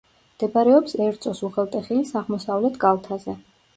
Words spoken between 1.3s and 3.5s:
უღელტეხილის აღმოსავლეთ კალთაზე.